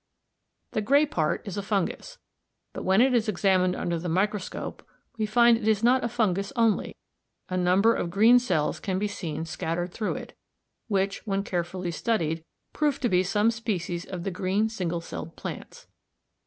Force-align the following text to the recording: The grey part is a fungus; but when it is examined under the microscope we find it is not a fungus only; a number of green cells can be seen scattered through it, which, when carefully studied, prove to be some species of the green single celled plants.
The 0.71 0.81
grey 0.81 1.05
part 1.05 1.47
is 1.47 1.57
a 1.57 1.61
fungus; 1.61 2.17
but 2.73 2.81
when 2.83 3.01
it 3.01 3.13
is 3.13 3.29
examined 3.29 3.75
under 3.75 3.99
the 3.99 4.09
microscope 4.09 4.81
we 5.19 5.27
find 5.27 5.55
it 5.59 5.67
is 5.67 5.83
not 5.83 6.03
a 6.03 6.09
fungus 6.09 6.51
only; 6.55 6.95
a 7.49 7.55
number 7.55 7.93
of 7.93 8.09
green 8.09 8.39
cells 8.39 8.79
can 8.79 8.97
be 8.97 9.07
seen 9.07 9.45
scattered 9.45 9.91
through 9.91 10.15
it, 10.15 10.35
which, 10.87 11.21
when 11.27 11.43
carefully 11.43 11.91
studied, 11.91 12.43
prove 12.73 12.99
to 13.01 13.09
be 13.09 13.21
some 13.21 13.51
species 13.51 14.03
of 14.05 14.23
the 14.23 14.31
green 14.31 14.69
single 14.69 15.01
celled 15.01 15.35
plants. 15.35 15.85